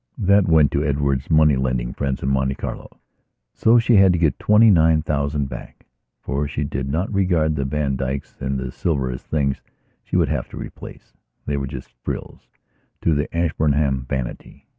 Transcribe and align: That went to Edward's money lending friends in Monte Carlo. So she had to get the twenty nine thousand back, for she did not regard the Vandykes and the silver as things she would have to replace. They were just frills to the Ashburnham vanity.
That 0.17 0.47
went 0.47 0.71
to 0.71 0.83
Edward's 0.83 1.29
money 1.29 1.55
lending 1.55 1.93
friends 1.93 2.23
in 2.23 2.29
Monte 2.29 2.55
Carlo. 2.55 2.89
So 3.53 3.77
she 3.77 3.97
had 3.97 4.11
to 4.13 4.17
get 4.17 4.35
the 4.39 4.43
twenty 4.43 4.71
nine 4.71 5.03
thousand 5.03 5.47
back, 5.47 5.85
for 6.19 6.47
she 6.47 6.63
did 6.63 6.89
not 6.89 7.13
regard 7.13 7.55
the 7.55 7.65
Vandykes 7.65 8.41
and 8.41 8.57
the 8.57 8.71
silver 8.71 9.11
as 9.11 9.21
things 9.21 9.61
she 10.03 10.15
would 10.15 10.29
have 10.29 10.49
to 10.49 10.57
replace. 10.57 11.13
They 11.45 11.55
were 11.55 11.67
just 11.67 11.93
frills 12.03 12.47
to 13.01 13.13
the 13.13 13.27
Ashburnham 13.31 14.07
vanity. 14.09 14.65